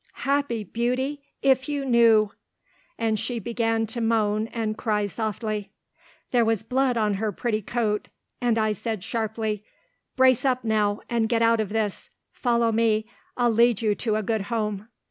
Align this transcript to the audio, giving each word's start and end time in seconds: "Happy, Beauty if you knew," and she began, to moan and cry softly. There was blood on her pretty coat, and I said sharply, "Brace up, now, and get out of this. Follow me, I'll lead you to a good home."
"Happy, 0.25 0.63
Beauty 0.63 1.21
if 1.43 1.69
you 1.69 1.85
knew," 1.85 2.31
and 2.97 3.19
she 3.19 3.37
began, 3.37 3.85
to 3.85 4.01
moan 4.01 4.47
and 4.47 4.75
cry 4.75 5.05
softly. 5.05 5.69
There 6.31 6.43
was 6.43 6.63
blood 6.63 6.97
on 6.97 7.13
her 7.13 7.31
pretty 7.31 7.61
coat, 7.61 8.07
and 8.41 8.57
I 8.57 8.73
said 8.73 9.03
sharply, 9.03 9.63
"Brace 10.15 10.43
up, 10.43 10.63
now, 10.63 11.01
and 11.07 11.29
get 11.29 11.43
out 11.43 11.59
of 11.59 11.69
this. 11.69 12.09
Follow 12.31 12.71
me, 12.71 13.05
I'll 13.37 13.51
lead 13.53 13.83
you 13.83 13.93
to 13.93 14.15
a 14.15 14.23
good 14.23 14.41
home." 14.49 14.87